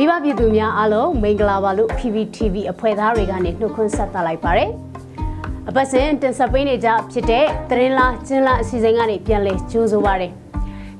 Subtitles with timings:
[0.00, 4.70] မိဘပြည်သူများအားလုံးမင်္ဂလာပါလို့ PPTV အဖွဲ့သားတွေကနေနှုတ်ခွန်းဆက်သလိုက်ပါတယ်
[5.68, 10.28] အပတ်စဉ်တင်ဆက်ပေးနေကြဖြစ်တဲ့သတင်းလားကျင်းလားအစီအစဉ်ကနေပြန်လည်ကြိုးဆိုပါရစေ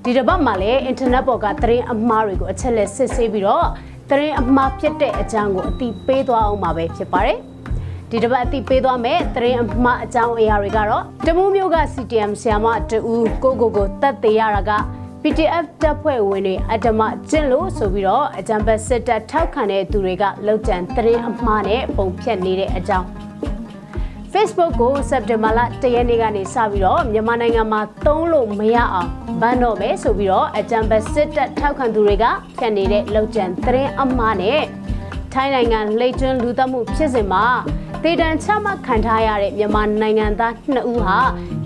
[0.02, 3.66] ဒီတစ်ပတ်မှာလည်းအင်တာနက်ပေါ်ကသတင်းအမှားတွေကိုအချက်လက်စစ်ဆေးပြီးတော့
[4.08, 7.38] သတင်းအမှားဖြစ်တဲ့အကြောင်းကိုအတိပေးသွားအောင်ပါပဲဖြစ်ပါတယ်
[8.10, 12.98] ဒီတစ်ပတ်အတိပေးသွားမယ်သတင်းအမှားအကြောင်းအရာတွေကတော့တမူးမျိုးက CTM ဆရာမတူ
[13.42, 14.70] ကိုကိုကိုတတ်သေးရတာက
[15.22, 17.00] PDF တပ်ဖွဲ့ဝင်တွေအတ္တမ
[17.30, 23.06] ကျင့်လို့ဆိုပြီးတော့အကြံဖက်စစ်တပ်ထောက်ခံတဲ့သူတွေကလောက်ကျန်သတင်းအမှားနဲ့ပုံဖြတ်နေတဲ့အကြောင်း
[24.32, 32.24] Facebook ကိုစက်တင်ဘာလ၁ရက်နေ့ကနေစပြီးတော့မြန်မာနိုင်ငံမှာသုံးလို့မရအောင်ဘန်တော့မယ်ဆိုပြီးတော့အကြံဖက်စစ်တပ်ထောက်ခံသူတွေက
[32.58, 34.60] ဖြတ်နေတဲ့လောက်ကျန်သတင်းအမှားနဲ့
[35.32, 37.44] ထိုင်းနိုင်ငံလိတ်ကျွန်းလူသတ်မှုဖြစ်စဉ်မှာ
[38.04, 41.18] ဒေတန်ချမှတ်ခံထားရတဲ့မြန်မာနိုင်ငံသား2ဦးဟာ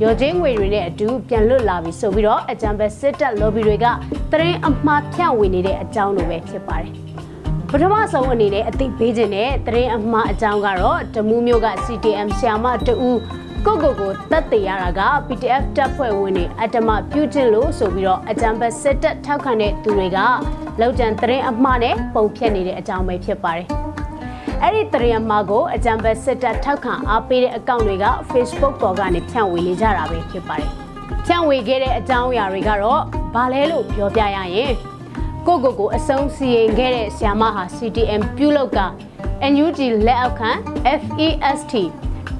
[0.02, 3.86] ရော်ကျင်းငွေတွေနဲ့အတူပြန်လွတ်လာပြီဆိုပြီးတော့အကြံဖက်စစ်တပ် lobby တွေက
[4.30, 6.92] သတင်းအမှားဖြန့်ဝေနေတဲ့အကြောင်းလိုပဲဖြစ်ပါတယ်။
[7.70, 12.94] ပထမဆုံးအနေနဲ့အသိပေးခြင်းနဲ့သတင်းအမှားအကြောင်းကတော့တမူးမျိုးက CTM ဆရာမတူ
[13.66, 20.18] ကိုကိုကိုတက်သေးရတာက PDF တပ်ဖွဲ့ဝင်တွေအတ္တမပြုခြင်းလို့ဆိုပြီးတော့အကြံဖက်စစ်တပ်ထောက်ခံတဲ့သူတွေက
[20.80, 23.68] လောက်ကျန်သတင်းအမှားနဲ့ပုံဖြတ်နေတဲ့အကြောင်းပဲဖြစ်ပါတယ်။
[24.64, 30.70] အဲ့ဒီသတင်းအမှားကိုအကြံဖက်စစ်တပ်ထောက်ခံအားပေးတဲ့အကောင့်တွေက Facebook ပေါ်ကနေဖြန့်ဝေနေကြတာပဲဖြစ်ပါတယ်။
[31.26, 33.00] ဖြန့်ဝေခဲ့တဲ့အကြောင်းအရာတွေကတော့
[33.34, 34.72] ဘာလဲလို့ပြောပြရရင်
[35.46, 38.80] ကိုကိုကိုအဆုံးစီရင်ခဲ့တဲ့ဆ iam ဟာ CTM ပြုလုပ်က
[39.52, 40.50] NUG လက်အောက်ခံ
[41.00, 41.74] FEST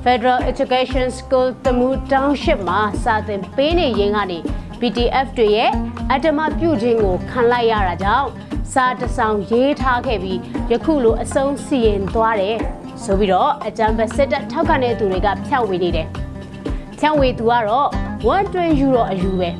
[0.05, 4.39] Federal Education School တမူ Township မှာစာသင်ပေးနေရင်းကနေ
[4.81, 5.70] PDF တွေရဲ့
[6.11, 8.28] အတ္တမပြုခြင်းကိုခံလိုက်ရတာကြောင့်
[8.73, 10.39] စာတစောင်ရေးထားခဲ့ပြီး
[10.73, 12.56] ယခုလိုအဆုံးစီရင်သွားတယ်
[13.05, 16.06] ဆိုပြီးတော့အကြံဖက်စစ်တပ်ထောက်ခံတဲ့သူတွေကဖြန့်ဝေနေတယ်
[16.98, 17.89] ဖြန့်ဝေသူကတော့
[18.28, 19.50] 120ယူရောအယူပဲ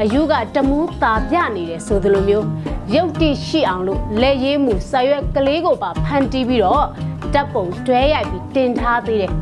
[0.00, 2.46] အယူကတမူးတာပြနေတယ်ဆိုသလိုမျိုး
[2.94, 6.86] ရုပ်တိရှိအောင်လို့လက်ရေးမှုဆာရွက်ကလေးကိုပါဖန်တီးပြီးတော့
[7.34, 9.32] တပ်ပုံတွဲရိုက်ပြီးတင်ထားသေးတယ်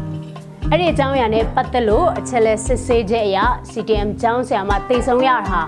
[0.70, 3.38] အဲ့ဒီအကြောင်းအရာနဲ့ပတ်သက်လို့အချက်လက်စစ်ဆေးချက်အရ
[3.70, 5.60] CTM ကျောင်းဆရာမတိတ်ဆုံးရတာ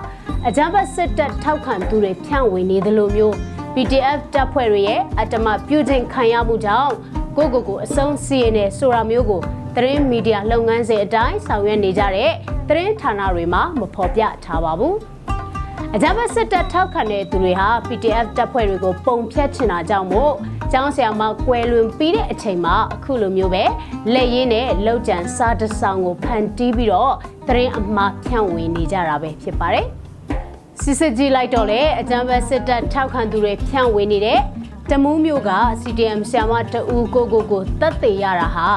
[0.47, 3.35] အကြမ်းဖက်စစ်တပ်ထောက်ခံသူတွေဖြန့်ဝေနေသလိုမျိုး
[3.73, 6.93] PDF တပ်ဖွဲ့တွေရဲ့အတ္တမပြုခြင်းခံရမှုကြောင့်
[7.37, 9.41] ကိုကိုကိုအဆုံးစီရင်နေဆိုတာမျိုးကို
[9.75, 12.31] သတင်းမီဒီယာလုပ်ငန်းစဉ်အတိုင်းဆောင်ရွက်နေကြတဲ့
[12.69, 14.95] သတင်းဌာနတွေမှာမဖော်ပြထားပါဘူး
[15.95, 20.33] အကြမ်းဖက်စစ်တပ်ထောက်ခံတဲ့သူတွေဟာ PDF တပ်ဖွဲ့တွေကိုပုံဖြတ်ချင်တာကြောင့်မို့
[20.71, 23.63] ကျောင်းဆရာမကွယ်လွန်ပြီးတဲ့အချိန်မှာအခုလိုမျိုးပဲ
[24.13, 27.13] လက်ရင်းနဲ့လောက်ကျန်စားတဆောင်ကိုဖန်တီးပြီးတော့
[27.47, 29.87] သတင်းအမှားဖြန့်ဝေနေကြတာပဲဖြစ်ပါတယ်
[30.85, 34.39] စစ်စစ်ကြီးလိုက်တော့လေအကြမ်းဖက်စစ်တပ်ထောက်ခံသူတွေဖြန့်ဝေနေတဲ့
[34.89, 35.51] တမူးမျိုးက
[35.81, 38.69] CTM ဆရာမတအူကိုကိုကိုတတ်သေးရတာဟာ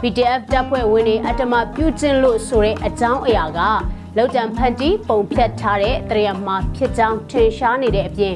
[0.00, 3.60] PDF တပ်ဖွဲ့ဝင်တွေအတ္တမပြုကျင့်လို့ဆိုတဲ့အကြောင်းအရာက
[4.16, 8.34] လောက်တံဖန်တီးပုံဖြတ်ထားတဲ့တရားမှာဖြစ်ကြောင်းထင်ရှားနေတဲ့အပြင်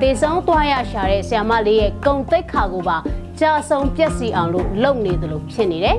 [0.00, 2.96] တေဆုံးသွားရရှာတဲ့ဆ iam လေးရဲ့ဂုံတိတ်ခါကိုပါ
[3.40, 5.98] ကြာဆုံးပြက်စီအောင်လို့လုပ်နေသလိုဖြစ်နေတယ်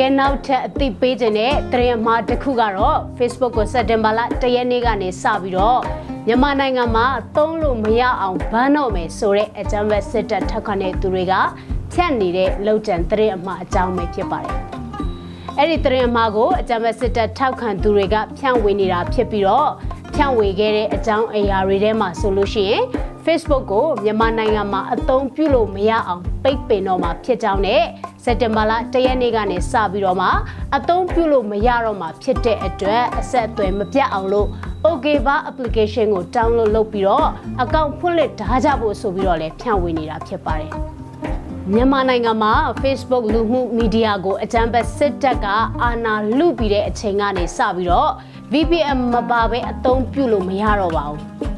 [0.00, 5.80] ကဲနောက်ထပ်အသိပေးခြင်းတဲ့သတင်းမှာတစ်ခုကတော့ Facebook ကိုစက်တင်ဘာလ၁ရက်နေ့ကနေစပြီးတော့
[6.26, 7.06] မြန်မာနိုင်ငံမှာ
[7.36, 11.34] သုံးလို့မရအောင်ဘန်းတော့မယ်ဆိုတဲ့အကြမ်းဖက်စစ်တပ်ထောက်ခံတဲ့သူတွေက
[11.92, 14.56] ဖြတ်နေတဲ့လောက်ကျန်သတင်းအမှားအကြောင်းပဲဖြစ်ပါတယ်။
[15.58, 19.70] အဲ့ဒီသတင်းအမှားကိုအကြမ်းဖက်စစ်တပ်ထောက်ခံသူတွေကဖြန့်ဝေနေတာဖြစ်ပြီးတော့
[20.14, 22.82] ဖြန့်ဝေခဲ့တဲ့အကြောင်းအရာတွေထဲမှာဆိုလို့ရှိရင်
[23.32, 27.82] Facebook ကိုမြန်မာနိုင်ငံမှာအသုံးပြုလို့မရအောင်ပိတ်ပင်တော့မှာဖြစ်ကြောင်းနဲ့
[28.24, 30.28] စက်တင်ဘာလ၁ရက်နေ့ကနေစပြီးတော့မှ
[30.76, 34.48] အသုံးပြုလို့မရတော့မှာဖြစ်တဲ့အတွက်အဆက်အသွယ်မပြတ်အောင်လို့
[34.86, 37.28] Okay Bar application ကို download လုပ်ပြီးတော့
[37.62, 40.72] အကောင့်ဖွင့်လှစ်ထားကြဖို့ဆိုပြီးတော့လည်းဖြန့်ဝေနေတာဖြစ်ပါတယ်
[41.72, 42.52] မြန်မာနိုင်ငံမှာ
[42.82, 45.46] Facebook လူမှုမီဒီယာကိုအကြမ်းဖက်စစ်တပ်က
[45.82, 48.10] အာဏာလုပြီးတဲ့အချိန်ကနေစပြီးတော့
[48.52, 51.49] VPN မပါဘဲအသုံးပြုလို့မရတော့ပါဘူး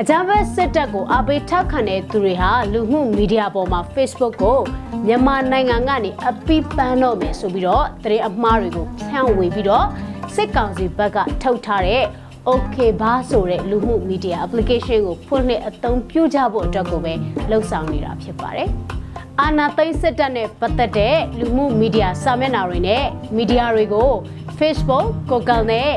[0.00, 4.58] အကြမ်းဖက်စစ်တပ်ကိုအပိထောက်ခံတဲ့သူတွေဟာလူမှုမီဒီယာပေါ်မှာ Facebook ကို
[5.06, 9.86] မြန်မာနိုင်ငံကနေအပိပန်းတော့မယ်ဆိုပြီးတော့သတင်းအမှားတွေကိုဖြန့်ဝေပြီးတော့
[10.34, 12.02] စစ်ကောင်စီဘက်ကထုတ်ထားတဲ့
[12.50, 17.12] Okay ဘာဆိုတဲ့လူမှုမီဒီယာ application ကိုဖွင့်လှစ်အသုံးပြုကြဖို့အတွက်ကိုပဲ
[17.50, 18.68] လှုံ့ဆော်နေတာဖြစ်ပါတယ်။
[19.40, 23.04] အာနာသိန်းစစ်တပ်နဲ့ပတ်သက်တဲ့လူမှုမီဒီယာစာမျက်နှာတွေနဲ့
[23.36, 24.10] မီဒီယာတွေကို
[24.58, 25.90] Facebook, Google နဲ့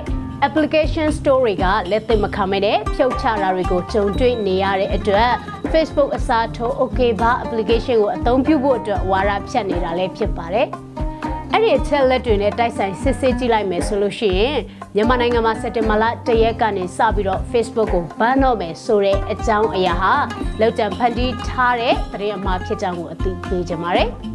[0.48, 5.30] application store တွေကလက်သင့်မခံမဲ့တဲ့ဖြုတ်ချတာတွေကိုကြုံတွေ့နေရတဲ့အတွက်
[5.72, 10.68] Facebook အစားထိုး Okay ဘာ application ကိုအသုံးပြုဖို့အတွက်ဝါဒဖြတ်နေတာလည်းဖြစ်ပါတယ်။
[11.54, 14.58] အဲ့ဒီအချက်လက်တွေနဲ့တိုက်ဆိုင်စစ်ဆေးကြည့်လိုက်မယ်ဆိုလို့ရှိရင်
[14.96, 20.14] မြန်မာနိုင်ငံမှာစက်တင်ဘာလ၁ရက်ကနေစပြီးတော့ Facebook ကိုဘန်တော့မယ်ဆိုတဲ့အကြောင်းအရာဟာ
[20.60, 24.10] လောက်တံဖန်တီးထားတဲ့သတင်းအမှားဖြစ်ကြောင်းကိုအသိပေးကြပါတယ်။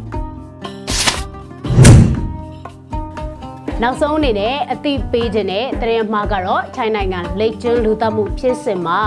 [3.83, 8.99] နောက်ဆုံးအနေနဲ့အသိပေးခြင်းတဲ့တရင်မှားကတော့ထိုင်းနိုင်ငံလိတ်ကျွန်းလူသတ်မှုဖြစ်စဉ်မှာ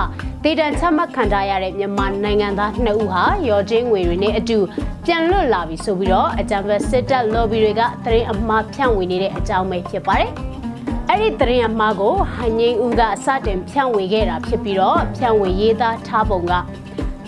[0.44, 4.58] ဒေတံချမှတ်ခံထားရတဲ့မြန်မာနိုင်ငံသား2ဦးဟာရော်ချင်းငွေတွေနဲ့အတူ
[5.04, 10.30] ပြန်လွတ်လာပြီဆိုပြီးတော့အကြံဖက်စစ်တပ် lobby တွေကတရင်အမှားဖြန့်ဝေနေတဲ့အကြောင်းပဲဖြစ်ပါတယ်။
[11.08, 16.52] အဲ့ဒီတရင်အမှားကိုဟန်ငိမ့်ဦးကစတင်ဖြန့်ဝေခဲ့တာဖြစ်ပြီးတော့ဖြန့်ဝေရေးသားထားပုံက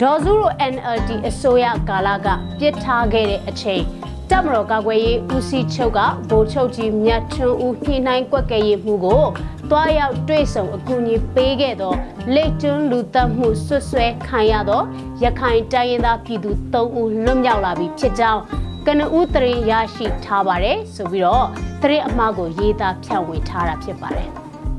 [0.01, 2.29] ဒေါ်စုတို့ NLD အစိုးရကာလက
[2.59, 3.83] ပြစ်ထားခဲ့တဲ့အချိန်
[4.31, 6.01] တပ်မတော်ကာကွယ်ရေးဦးစီးချုပ်က
[6.31, 9.23] ဗိုလ်ချုပ်ကြီးမြတ်ထွန်းဦးနှိနှိုင်းကွက်ကဲရေးမှုကို
[9.71, 11.95] တွားရောက်တွေ့ဆုံအကူအညီပေးခဲ့သော
[12.35, 14.83] လိတ်တွန်းလူသက်မှုဆွတ်ဆွဲခံရသော
[15.23, 18.41] ရခိုင်တိုင်းရင်းသားပြည်သူ၃ဦးလွတ်မြောက်လာပြီဖြစ်ကြောင်း
[18.87, 21.47] ကနဦးတရင်ရရှိထားပါတယ်ဆိုပြီးတော့
[21.83, 24.29] တရင်အမှားကိုရေးသားဖြန့်ဝေထားတာဖြစ်ပါတယ်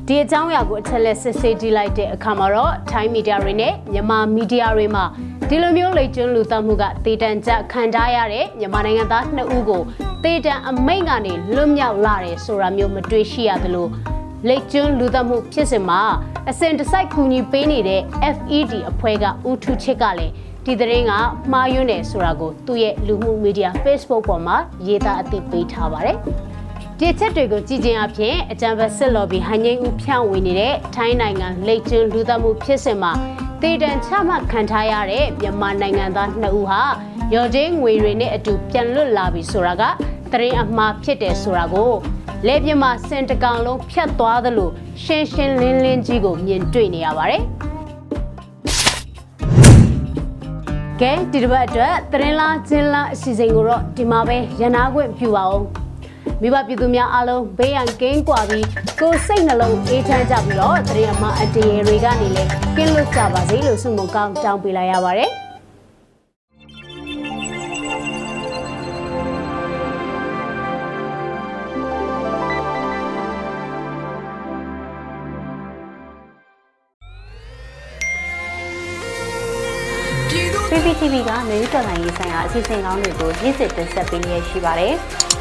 [0.08, 5.04] ဒီအကြောင်းအရာကိုအချက်လက်စစ်ဆေးကြည့်လိုက်တဲ့အခါမှာတော့ထိုင်းမီဒီယာတွေနဲ့မြန်မာမီဒီယာတွေမှာ
[5.54, 9.82] ဒီလိုမျိုးလိတ်ကျွန်းလူသတ်မှုကတေတံကြခံထားရတဲ့မြန်မာနိုင်ငံသား2ဦးကို
[10.24, 13.88] တေတံအမိန့်ကနေလွတ်မြောက်လာတယ်ဆိုတာမျိုးမတွေ့ရှိရသလို
[14.48, 16.02] လိတ်ကျွန်းလူသတ်မှုဖြစ်စဉ်မှာ
[16.50, 18.02] အစင်တစိုက်ကူညီပေးနေတဲ့
[18.36, 20.34] FED အဖွဲ့ကဦးထုချစ်ကလည်း
[20.66, 21.12] ဒီသတင်းက
[21.52, 24.58] မှားယွင်းတယ်ဆိုတာကိုသူ့ရဲ့လူမှုမီဒီယာ Facebook ပေါ်မှာ
[24.88, 26.18] ရေးသားအသိပေးထားပါတယ်။
[27.00, 33.14] ဒီချက်တွေကိုကြည့်ခြင်းအပြင်အကြံဖက်စစ်လော်ဘီဟန်ငိမ့်ဦးဖြန့်ဝေနေတဲ့ထိုင်းနိုင်ငံလိတ်ကျွန်းလူသတ်မှုဖြစ်စဉ်မှာ
[33.64, 36.82] တေတံချမှတ်ခံထားရတဲ့မြန်မာနိုင်ငံသား2ဦးဟာ
[37.34, 39.84] ရော်ကျင်းငွေတွေနဲ့အတူပြန်လွတ်လာပြီဆိုတာက
[40.32, 41.92] သတင်းအမှားဖြစ်တယ်ဆိုတာကို
[42.48, 44.70] လေပြမစင်တကောင်လုံးဖြတ်သွားသလို
[45.04, 47.44] ရှင်းရှင်းလင်းလင်းကြီးကိုမြင်တွေ့နေရပါတယ်။
[51.02, 55.66] ကဲဒီတစ်ပတ်အတွက်သတင်းလားကျင်းလားအစီအစဉ်ကိုတော့ဒီမှာပဲရန်နာခွင့်ပြုပါအောင်
[56.44, 58.68] မိဘပြည်သူများအားလုံးဘေးရန်ကင်းကွာပြီး
[59.00, 65.32] ကိုယ်စိတ်နှလုံးအေးချမ်းကြပြီးတော့သတင်းအမှားအတရေတွေကနေလည်းကင်းလွတ်ကြပါစေလို့ဆုမွန်ကောင်းတောင်းပေးလိုက်ရပါတယ်
[80.70, 84.96] PPTV ကမျိုးတော်လိုင်းရေးဆိုင်ရာအစီအစဉ်ကောင်းတွေကိုရည်စည်တင်ဆက်ပေးနေရရှိပါတယ်။